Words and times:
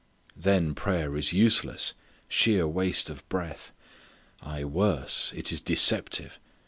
Then 0.35 0.73
prayer 0.73 1.15
is 1.15 1.31
useless; 1.31 1.93
sheer 2.27 2.67
waste 2.67 3.11
of 3.11 3.29
breath. 3.29 3.71
Aye, 4.41 4.63
worse, 4.63 5.31
it 5.35 5.51
is 5.51 5.61
deceptive. 5.61 6.39